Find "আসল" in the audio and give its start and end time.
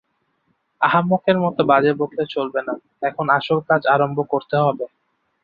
3.37-3.59